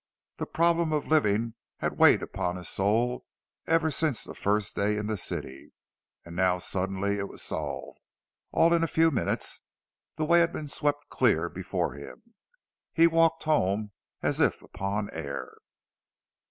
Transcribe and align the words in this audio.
The 0.37 0.47
problem 0.47 0.93
of 0.93 1.05
a 1.05 1.09
living 1.09 1.53
had 1.77 1.99
weighed 1.99 2.23
on 2.35 2.55
his 2.55 2.67
soul 2.69 3.23
ever 3.67 3.91
since 3.91 4.23
the 4.23 4.33
first 4.33 4.75
day 4.75 4.97
in 4.97 5.05
the 5.05 5.15
city, 5.15 5.73
and 6.25 6.35
now 6.35 6.57
suddenly 6.57 7.19
it 7.19 7.27
was 7.27 7.43
solved; 7.43 7.99
all 8.51 8.73
in 8.73 8.83
a 8.83 8.87
few 8.87 9.11
minutes, 9.11 9.61
the 10.15 10.25
way 10.25 10.39
had 10.39 10.51
been 10.53 10.67
swept 10.67 11.09
clear 11.09 11.49
before 11.49 11.93
him. 11.93 12.33
He 12.91 13.05
walked 13.05 13.43
home 13.43 13.91
as 14.23 14.41
if 14.41 14.63
upon 14.63 15.11
air. 15.11 15.55